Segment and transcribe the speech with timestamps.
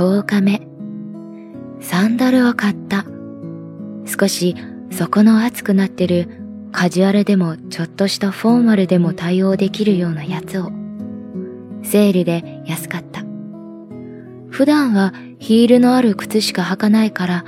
[0.00, 0.62] 10日目。
[1.78, 3.04] サンダルを買った。
[4.06, 4.56] 少し
[4.90, 6.26] 底の熱くなってる
[6.72, 10.72] カジュアルでもちょっとしたフォーマルでも対応できるようなやつを。
[11.82, 13.24] セールで安かった。
[14.48, 17.44] 普段はヒールのある靴しか履かないから、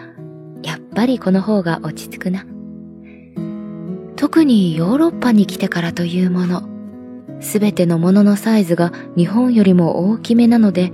[0.62, 2.45] やっぱりこの方が落ち着くな。
[4.16, 6.69] 特にヨーロッパに来てからというもの、
[7.41, 10.92] すべてのもののサイズが日本よりも大きめなので、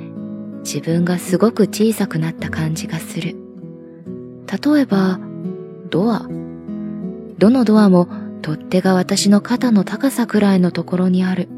[0.69, 3.37] 自分がすごく小さくなった感じがする。
[4.53, 5.19] 例えば、
[5.89, 6.29] ドア。
[7.39, 8.07] どのドアも
[8.43, 11.49] 取っ手が私の肩の高さくらいのところにある。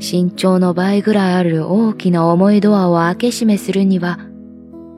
[0.00, 4.18] 身長の倍ぐらいある大きな重いドアを開け閉めするには、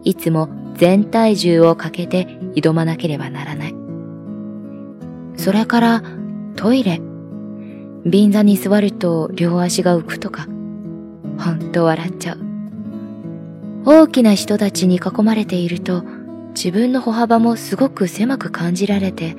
[0.02, 2.25] いつも全体重をかけて
[2.55, 3.75] 挑まなければならない。
[5.37, 6.02] それから
[6.57, 7.02] トイレ。
[8.07, 10.47] 便座に座ると両足が浮くとか、
[11.39, 12.54] ほんと笑っちゃう。
[13.87, 16.02] 大きな人たちに囲まれていると
[16.54, 19.35] 自分の歩幅もすごく狭く感じられて、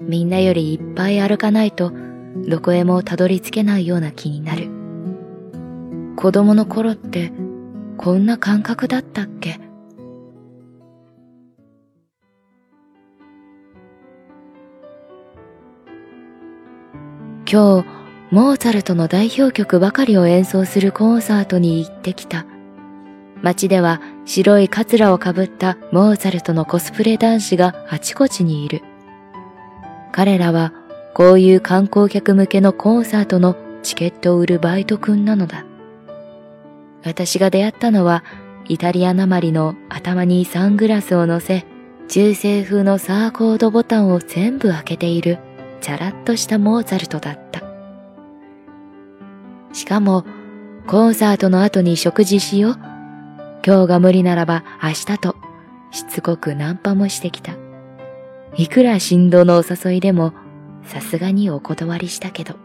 [0.00, 1.92] みんなよりいっぱい歩かないと
[2.48, 4.68] どこへもたどり着けないような気になる。
[6.16, 7.32] 子供の頃って
[7.96, 9.60] こんな感覚だったっけ？
[17.50, 17.86] 今日、
[18.30, 22.46] モーツァルトの代表曲ばかりを演奏するコンサートに行ってきた。
[23.42, 28.82] 街では白いカツラをかぶったモーツァルトのコスプレ男子があちこちにいる。
[30.12, 30.72] 彼らは
[31.14, 35.64] こういう観光客向けのコンサートのチケットを売るバイト君なのだ。
[37.04, 38.24] 私が出会ったのは
[38.68, 41.64] イタリアなまりの頭にサングラスを乗せ、
[42.08, 45.38] 中世風のサーコードボタンを全部開けている
[45.80, 47.62] チャラッとしたモーツァルトだった。
[49.72, 50.24] しかも、
[50.86, 52.89] コンサートの後に食事しよう。
[53.64, 55.36] 今日が無理ならば明日と、
[55.90, 57.54] しつこくナンパもしてきた。
[58.56, 60.32] いくら振動のお誘いでも、
[60.84, 62.56] さすがにお断りしたけど。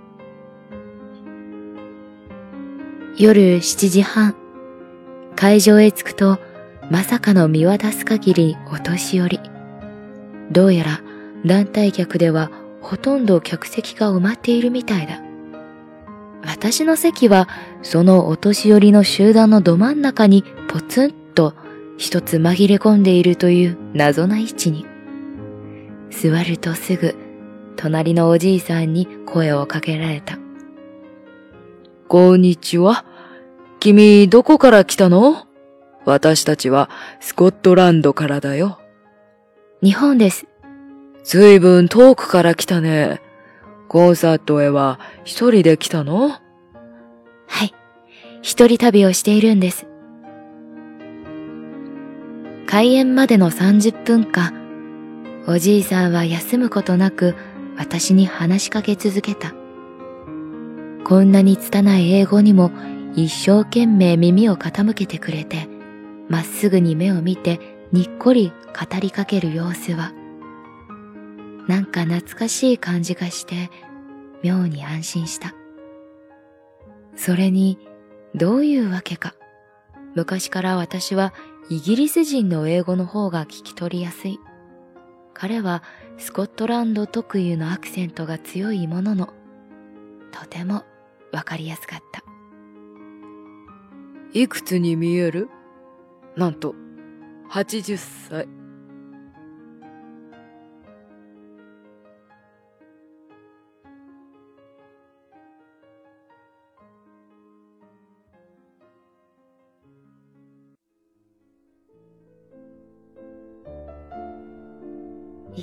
[3.17, 4.35] 夜7時半、
[5.35, 6.39] 会場へ着くと、
[6.89, 9.39] まさかの見渡す限りお年寄り。
[10.51, 11.01] どうやら
[11.45, 12.51] 団体客では
[12.81, 15.19] ほとんど客席が埋まっているみたいだ。
[16.45, 17.49] 私の席は
[17.81, 20.43] そのお年寄りの集団のど真ん中に
[20.75, 21.53] ポツンと
[21.97, 24.85] 一つ紛れ込んでいるという謎な位置に。
[26.09, 27.15] 座るとすぐ
[27.77, 30.37] 隣のおじいさんに声をかけられた。
[32.09, 33.05] こんにちは。
[33.79, 35.47] 君どこから来たの？
[36.03, 36.89] 私たちは
[37.21, 38.77] スコットランドからだよ。
[39.81, 40.45] 日本です。
[41.23, 43.21] ずいぶん遠くから来たね。
[43.87, 46.31] コンサートへは一人で来たの？
[47.47, 47.73] はい。
[48.41, 49.87] 一人旅をしているんです。
[52.67, 54.53] 開演までの30分間、
[55.47, 57.35] おじいさんは休むことなく
[57.77, 59.53] 私に話しかけ続けた。
[61.03, 62.71] こんなに拙い英語にも
[63.15, 65.67] 一生懸命耳を傾けてくれて、
[66.27, 67.59] まっすぐに目を見て
[67.91, 70.11] にっこり語りかける様子は、
[71.67, 73.69] なんか懐かしい感じがして、
[74.41, 75.53] 妙に安心した。
[77.15, 77.77] それに、
[78.33, 79.35] どういうわけか。
[80.15, 81.33] 昔から私は
[81.67, 84.39] イギリス人の英語の方が聞き取りやすい。
[85.33, 85.81] 彼は
[86.17, 89.33] スコットランド特有のアクセントが強いものの、
[90.31, 90.83] とても
[91.31, 92.23] わかりやすかった。
[94.31, 95.49] いくつに見える？
[96.37, 96.75] なんと、
[97.49, 98.47] 80歳。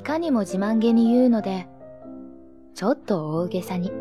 [0.02, 1.68] いかにも自慢げに言うので、
[2.74, 3.92] ちょっと大げさに、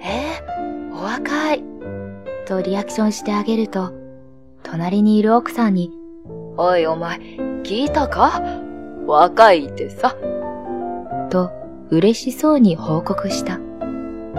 [0.00, 1.64] えー、お若い
[2.46, 3.92] とリアクションしてあげると、
[4.62, 5.90] 隣にいる奥さんに、
[6.56, 7.18] おいお前、
[7.64, 8.40] 聞いたか？
[9.08, 10.14] 若いってさ。
[11.30, 11.50] と、
[11.90, 13.58] 嬉しそうに報告した。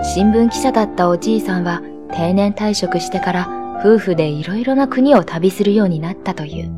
[0.02, 1.82] 新聞記者だったおじいさんは
[2.14, 6.72] 定年退職してから夫婦でいろいろな国を旅するようになったという。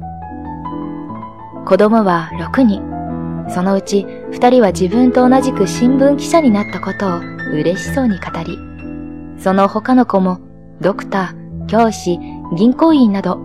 [1.67, 3.00] 子供は6人。
[3.53, 7.19] そのうち二人は自分と同じく新聞記者になったことを
[7.53, 8.57] 嬉しそうに語り、
[9.41, 10.39] その他の子も
[10.79, 12.17] ドクター、教師、
[12.55, 13.37] 銀行員など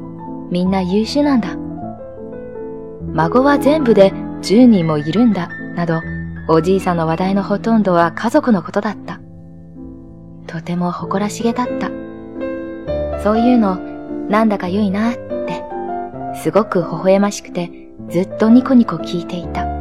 [0.50, 1.56] みんな優秀なんだ。
[3.12, 4.12] 孫は全部で
[4.43, 6.00] 10人もいるんだ、など
[6.49, 9.20] おじいさんの話題のほとんどは家族のことだった。
[10.47, 11.88] とても誇らしげだった。
[13.23, 13.76] そういうの
[14.29, 15.64] なんだか良いなって
[16.41, 17.70] すごく微笑ましくて
[18.08, 19.75] ずっとニコニコ聞いていた。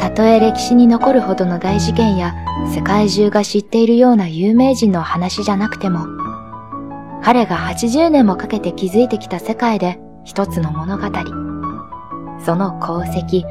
[0.00, 2.34] たとえ歴史に残るほどの大事件や
[2.74, 6.06] 世界中が知っているような有名人の話じゃなくても、
[7.22, 11.04] 彼が80年もかけて築いてきた世界で一つの物語。
[12.44, 13.44] その功績、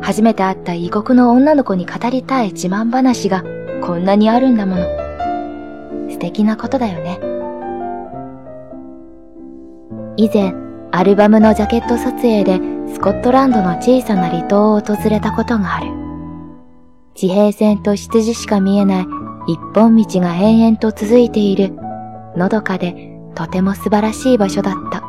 [0.00, 3.44] 初めて会った異国の女の子に語りたい自慢話が
[3.82, 4.86] こんなにあるんだもの。
[6.10, 7.20] 素敵なことだよね。
[10.16, 10.54] 以前、
[10.90, 12.60] アルバムのジャケット撮影で
[12.92, 15.90] スコットランドの小さな離島を訪れたことがある。
[17.14, 19.06] 地平線と羊しか見えない
[19.48, 21.72] 一本道が延々と続いている、
[22.36, 25.02] のどかでとても素晴らしい場所だった。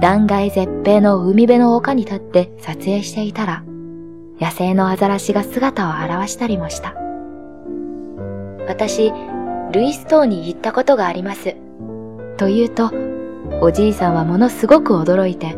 [0.00, 3.64] 断崖絶壁の海辺の丘に立って撮影していたら、
[4.40, 6.94] 野生のアザラシが姿を現したりもした。
[8.66, 9.12] 私、
[9.72, 11.56] ルイス島に行ったことがあります。
[12.38, 12.90] と言うと、
[13.60, 15.54] おじいさんはものすごく驚いて、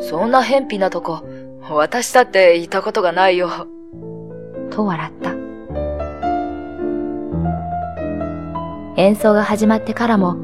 [0.00, 1.24] そんな偏僻なとこ、
[1.70, 3.50] 私だって行ったことがないよ。
[4.70, 5.30] と笑った。
[8.96, 10.36] 演奏が始まってからも、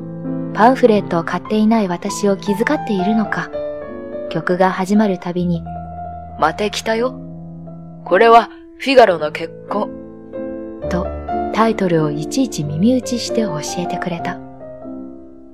[0.54, 3.50] パンフレットを買っていない私を気遣っているのか、
[4.30, 5.62] 曲が始まるたびに、
[6.38, 7.14] 待てきたよ。
[8.04, 9.90] これはフィガロの結婚。
[10.90, 11.06] と、
[11.52, 14.38] タイトルをいちいち耳打ちして教えてくれた。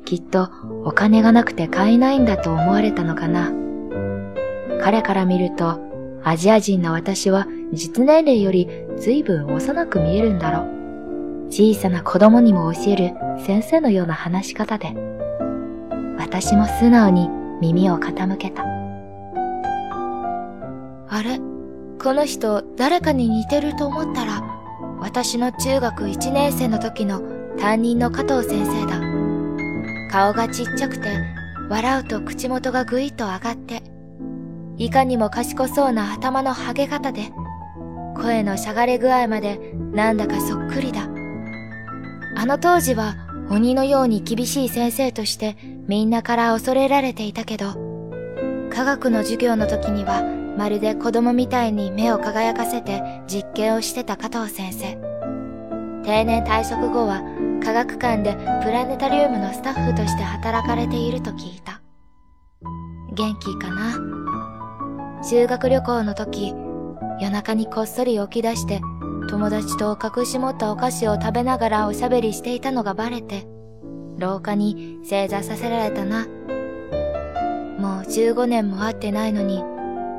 [0.04, 0.50] きっと
[0.84, 3.61] お金がなくて買えないんだと思われたのかな。
[4.82, 5.80] 彼から見ると、
[6.24, 11.46] アジア人の私は実年齢より随分幼く見えるんだろう。
[11.48, 13.14] 小さな子供にも教える
[13.44, 14.94] 先生のような話し方で、
[16.18, 17.28] 私も素直に
[17.60, 18.64] 耳を傾けた。
[21.08, 21.38] あれ？
[22.02, 24.42] この人誰かに似てると思ったら、
[24.98, 27.20] 私の中学1年生の時の
[27.58, 29.00] 担任の加藤先生だ。
[30.10, 31.08] 顔がちっちゃくて、
[31.68, 33.82] 笑うと口元がぐいっと上がって、
[34.84, 37.30] いかにも賢そうな頭のハゲ方で、
[38.16, 41.02] 声のしゃがれ具合までなんだかそっくりだ。
[42.36, 43.14] あの当時は
[43.48, 45.56] 鬼のように厳しい先生として
[45.86, 47.74] みんなから恐れられていたけど、
[48.70, 50.24] 科学の授業の時には
[50.58, 54.96] まるで子供みたいに目を輝かせて実験をしてた加藤先生。
[56.02, 57.22] 定年退職後は
[57.62, 58.34] 科学館で
[58.64, 61.80] プラネタリウムのスタッフとして働かれていると聞いた。
[63.14, 64.21] 元気かな？
[65.24, 66.52] 修学旅行の時、
[67.20, 68.80] 夜中にこっそり起き出して、
[69.28, 73.46] 友達と隠し持ったお菓子を食べながらおしゃべりしていたのがバレて、
[74.18, 76.26] 廊下に正座させられたな。
[77.78, 79.62] もう15年も会ってないのに、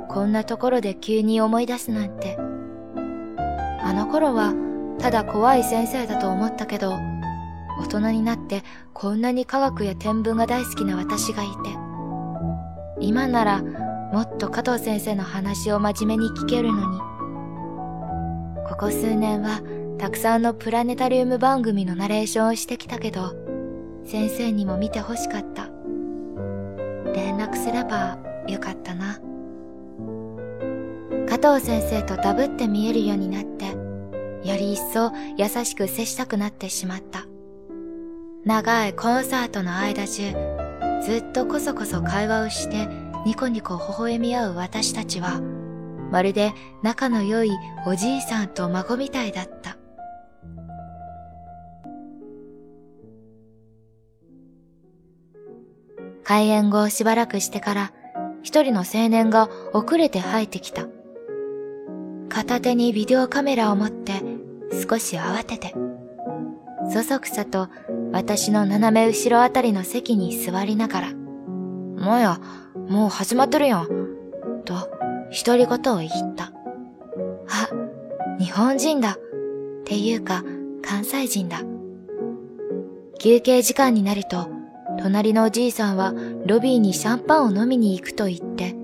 [0.07, 2.37] こんなところで急に思い出すなんて。
[3.81, 4.53] あの頃は、
[4.99, 6.93] ただ怖い先生だと思ったけど、
[7.81, 8.63] 大人になって
[8.93, 11.53] こんなに科学や天文が大好きな私がいて、
[13.01, 13.82] 今なら
[14.13, 16.99] もっと加藤先生の話を真面目に聞けるのに。
[18.69, 19.59] ここ数年は
[19.97, 23.33] たくさんのプラネタリウム番組のナレーションをしてきたけど、
[24.05, 25.63] 先生にも見て欲しかった。
[27.15, 29.19] 連絡すればよかったな。
[31.27, 33.65] 加藤先生とダブって見えるようになって、
[34.47, 37.25] より一層優しく接したくなってしまった。
[38.45, 40.33] 長いコンサートの間中、
[41.03, 42.87] ずっとこそこそ会話をして
[43.25, 45.39] ニコニコ微笑み合う私たちは、
[46.11, 47.51] まるで仲の良い
[47.87, 49.77] おじいさんと孫みたいだった。
[56.25, 57.93] 開演後しばらくしてから、
[58.41, 60.87] 一人の青年が遅れて入ってきた。
[62.27, 64.21] 片手にビデオカメラを持って
[64.71, 65.73] 少し慌てて、
[66.91, 67.69] そそくさと
[68.11, 71.22] 私の斜め後ろあたりの席に座りながら、
[72.03, 72.39] もや、
[72.89, 73.87] もう始まってるやん。
[74.65, 74.73] と、
[75.45, 76.51] 独り言を言った。
[77.47, 77.69] あ、
[78.39, 79.13] 日本人だ。
[79.13, 79.17] っ
[79.85, 80.43] ていうか、
[80.81, 81.61] 関西人だ。
[83.19, 84.49] 休憩時間になると、
[84.99, 86.13] 隣のおじいさんは
[86.45, 88.75] ロビーにシャンパンを飲みに行くと言って、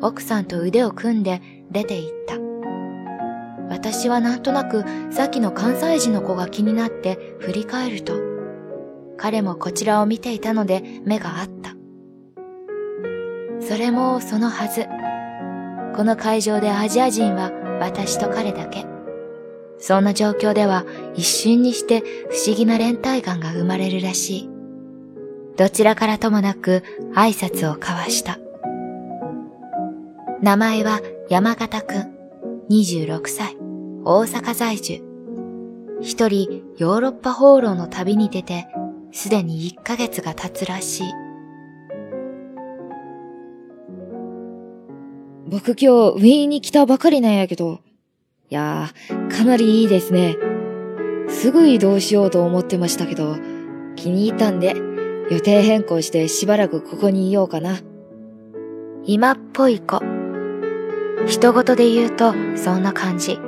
[0.00, 2.38] 奥さんと腕を組んで出て行った。
[3.68, 8.14] 私はなんとなくさっきの関西人の子が気になって振り返ると、
[9.16, 11.57] 彼もこちらを見ていたので目が合った。
[13.68, 14.86] それもそのはず。
[15.94, 18.86] この会場でアジア人は私と彼だけ。
[19.78, 22.04] そんな状況では一瞬にして不
[22.46, 24.50] 思議な連帯感が生まれるらしい。
[25.58, 26.82] どちらからともなく
[27.14, 28.38] 挨拶を交わした。
[30.40, 32.14] 名前は山形くん、
[32.70, 33.58] 26歳、
[34.02, 35.02] 大阪在住。
[36.00, 38.66] 一人ヨーロッパ放浪の旅に出て、
[39.12, 41.27] すでに1ヶ月が経つらしい。
[45.50, 47.80] 僕今日ウィーンに来たばかりなんやけど。
[48.50, 50.36] いやー、かなりいいですね。
[51.30, 53.36] すぐ移動しようと思ってましたけど、
[53.96, 54.76] 気に入ったんで、
[55.30, 57.78] 予定変更してしばらくここにいようかな。
[59.04, 60.02] 今っぽい子。
[61.26, 63.38] 人事で言うとそんな感じ。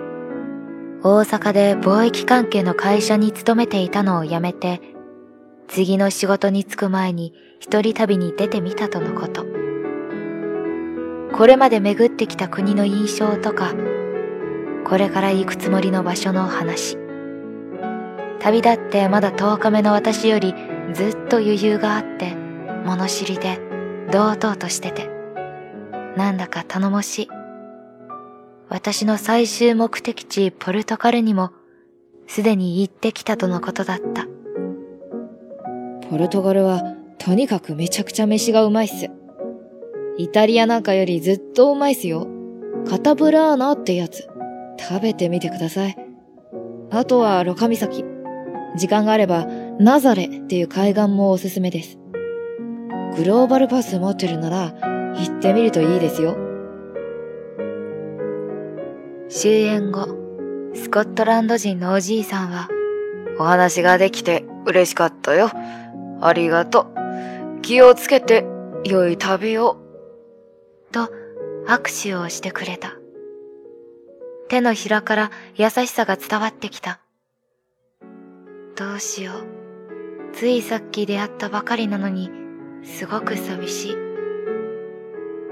[1.02, 4.80] 大阪で貿易関係の会社に勤めていたのを辞めて、
[5.68, 9.49] 次の仕事に就く前に一人旅に出てみたとのこと。
[11.40, 13.72] これまで巡ってきた国の印象とか、
[14.84, 16.98] これから行くつもりの場所の話。
[18.40, 20.54] 旅立ってまだ10日目の私より
[20.92, 22.34] ずっと余裕があって、
[22.84, 23.58] 物知りで
[24.12, 25.08] 堂々としてて、
[26.14, 27.28] なんだか頼もしい。
[28.68, 31.52] 私の最終目的地ポルトガルにも
[32.26, 34.26] すでに行ってきたとのことだった。
[36.10, 36.82] ポルトガルは
[37.16, 39.19] とにかくめちゃくちゃ飯がうまいっす。
[40.22, 42.26] イタリアなんかよりずっとうまいっすよ。
[42.86, 44.28] カタブラーナってやつ。
[44.78, 45.96] 食べてみてください。
[46.90, 48.04] あとはロカ岬。
[48.76, 49.46] 時間があれば
[49.78, 51.98] ナザレっていう海岸もおすすめです。
[53.16, 54.74] グローバルパス持ってるなら
[55.16, 56.36] 行ってみるといいですよ。
[59.30, 60.06] 終演後、
[60.74, 62.68] スコットランド人のおじいさんは、
[63.38, 65.50] お話ができて嬉しかったよ。
[66.20, 66.92] ありがと
[67.58, 67.62] う。
[67.62, 68.44] 気をつけて、
[68.84, 69.89] 良い旅を。
[70.90, 71.10] と、
[71.66, 72.96] 握手をしてくれた。
[74.48, 77.00] 手のひらから優しさが伝わってきた。
[78.76, 79.60] どうしよう。
[80.32, 82.30] ついさっき出会ったばかりなのに、
[82.82, 83.96] すごく寂しい。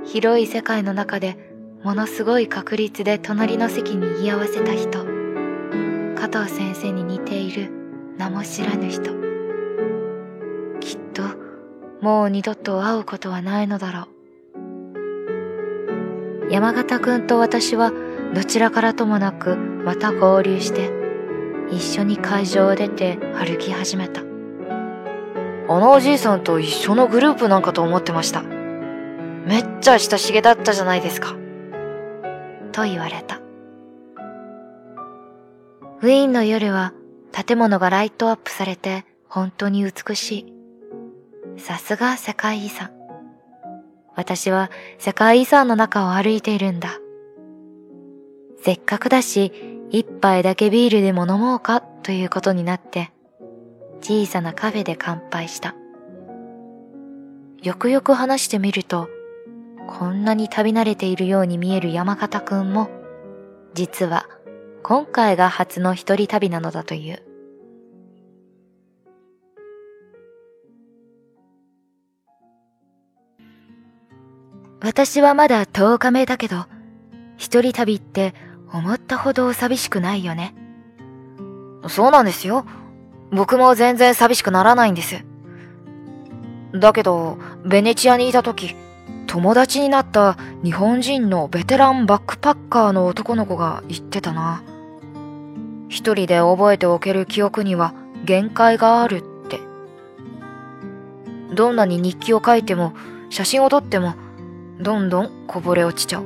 [0.05, 1.37] 広い世界の中で、
[1.85, 5.05] ものすごい確率で隣の席に居合わせた人。
[6.17, 7.71] 加藤先生に似ている
[8.17, 9.13] 名も知らぬ人。
[10.81, 11.23] きっと、
[12.01, 14.18] もう二度と会うことはないのだろう。
[16.51, 17.93] 山形くんと私は
[18.35, 20.91] どちらからともなくまた合流して
[21.71, 24.23] 一緒に会場を出て歩き始めた。
[25.71, 28.43] あのおじいさんと一緒のグループなんかと思ってました。
[28.43, 31.37] めっちゃ親しげだったじゃないですか。
[32.73, 33.41] と言われた。
[36.01, 36.95] ウィーンの夜は
[37.33, 40.53] 建物がライトアップされて本当に美し
[41.57, 41.61] い。
[41.61, 42.98] さすが世界遺産。
[44.19, 46.99] 私は世界遺産の中を歩いているんだ。
[48.61, 49.53] せっかくだし、
[49.91, 51.81] 一杯だけビールでも飲もうか？
[51.81, 53.13] ということになって、
[54.01, 55.77] 小さなカフェで乾杯した。
[57.63, 59.09] よくよく話してみると、
[59.87, 62.91] こんなに旅慣れているように見える山形くんも、
[63.75, 64.29] 実は
[64.83, 67.23] 今回が初の一人旅なのだという。
[74.89, 76.65] 私はまだ10日目だけど、
[77.37, 78.33] 一人旅って
[78.73, 80.55] 思ったほど寂しくないよね。
[81.89, 82.65] そうなんですよ。
[83.31, 85.27] 僕も全然寂しくならないんです。
[86.73, 88.77] だけど、ベネチアにいた時、
[89.27, 94.63] 友達になった日本人のベテランバックパッカーの男の子が言ってたな。
[95.91, 97.93] 一人で覚えておける記憶には
[98.25, 99.61] 限界があるって。
[101.55, 102.95] どんなに日記を書いても、
[103.29, 104.15] 写真を撮っても、
[104.81, 106.25] どんどんこぼれ落ちちゃう。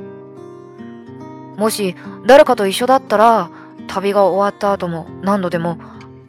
[1.57, 1.95] もし
[2.25, 3.49] 誰かと一緒だったら、
[3.87, 5.77] 旅が終わった後も何度でも、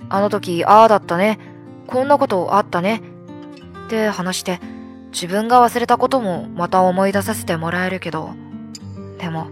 [0.08, 1.38] あの時ああだったね、
[1.86, 3.02] こんなことあったね、
[3.86, 4.60] って話して、
[5.12, 8.30] 自分が忘れたこともまた思い出させてもらえるけど、
[9.18, 9.48] でも、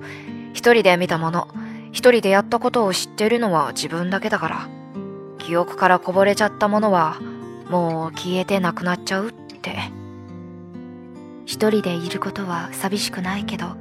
[0.53, 1.49] 一人で見たもの、
[1.93, 4.69] 一人でやったことを知ってるのは自分だけだから、
[5.39, 7.19] 記憶からこぼれちゃったものは、
[7.71, 10.02] もう消えてなくなっちゃうって。
[11.45, 13.77] 一人でいることは寂しくないけど、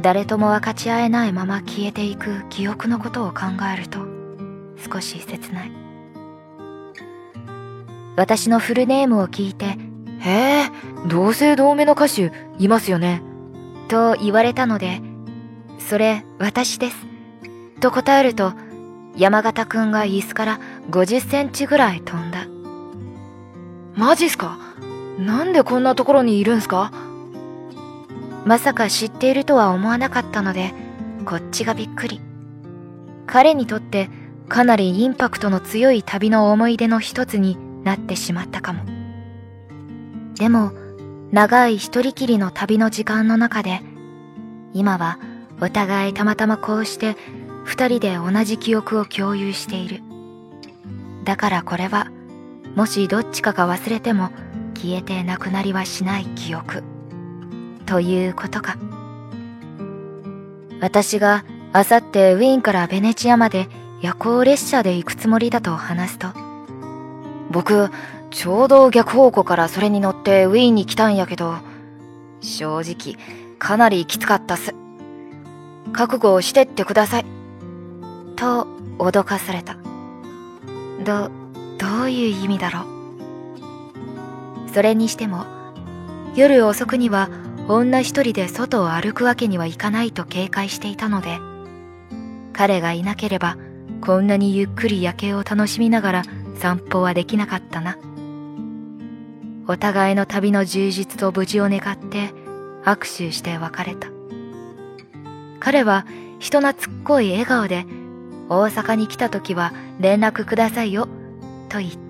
[0.00, 4.00] 誰とも分かち合えないまま消えていく記憶のことを考えると
[4.92, 5.72] 少し切ない。
[8.16, 9.78] 私のフルネームを聞いて
[10.20, 10.70] 「へえ
[11.06, 13.22] 同姓同名の歌手いますよね」
[13.88, 15.00] と言われたので
[15.78, 17.06] 「それ私です」
[17.80, 18.52] と答えると
[19.16, 20.60] 山形くんが椅子から
[20.90, 22.46] 50センチぐらい飛んだ。
[23.96, 24.58] マジっすか？
[25.20, 26.90] なんでこんなところにいるんすか？
[28.46, 30.72] まさか知っているとは思わなかったので、
[31.26, 32.20] こっちがびっくり。
[33.26, 34.08] 彼にとって
[34.48, 38.84] かなりインパクトの強い旅の思い出の一つになってしまったかも。
[40.36, 40.72] でも、
[41.32, 43.82] 長い一人きりの旅の時間の中で、
[44.72, 45.18] 今は
[45.60, 47.16] お互いたまたまこうして
[47.64, 50.00] 二人で同じ記憶を共有している。
[51.24, 52.08] だからこれは、
[52.74, 54.30] もしどっちかが忘れても
[54.80, 56.82] 消えてなくなりはしない記憶。
[57.84, 58.78] ということか。
[60.80, 61.44] 私が
[61.74, 63.68] あさってウィーンからベネチアまで
[64.00, 66.28] 夜行列車で行くつもりだと話すと、
[67.50, 67.90] 僕、
[68.30, 71.56] ちょうど逆方向からそれに乗ってウィーンに来たんやけど、
[72.40, 73.22] 正直、
[73.58, 74.74] かなりきつかったっす。
[75.92, 77.26] 覚悟をしてってください。
[78.36, 78.66] と
[78.98, 79.76] 脅かされた。
[81.04, 81.30] ど、
[81.76, 82.99] どういう意味だろう。
[84.72, 85.46] それにしても、
[86.36, 87.28] 夜遅くには
[87.68, 91.38] 女一人で外を歩くわけにはいかないと警戒していたので、
[92.52, 93.56] 彼がいなければ
[94.00, 96.22] こんなにゆっくり夜景を楽しみながら
[96.56, 97.98] 散歩はできなかったな。
[99.66, 102.32] お互いの旅の充実と無事を願って
[102.84, 104.08] 握手して別れた。
[105.60, 106.06] 彼は
[106.38, 107.86] 人懐っこい笑顔で
[108.48, 111.06] 大阪に来た時は連絡くださいよ
[111.68, 111.92] と言っ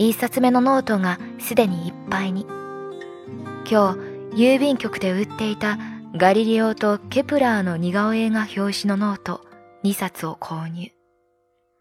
[0.00, 2.46] 一冊目のノートがすでにいっぱいに。
[3.70, 3.98] 今日
[4.34, 5.78] 郵便局で売っていた
[6.16, 9.42] ガリレオとケプラーの似顔絵が表紙のノート
[9.84, 10.90] 2冊を購入。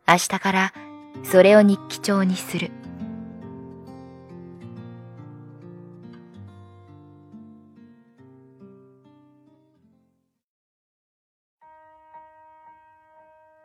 [0.05, 0.73] 明日から
[1.23, 2.71] それを日記帳にする。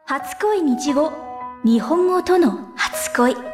[0.06, 1.12] 初恋日語
[1.64, 3.53] 日本語との初恋。